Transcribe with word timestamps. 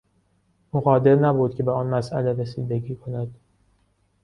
او 0.71 0.81
قادر 0.81 1.15
نبود 1.15 1.55
که 1.55 1.63
به 1.63 1.71
آن 1.71 1.87
مسئله 1.87 2.33
رسیدگی 2.33 2.95
کند. 2.95 3.35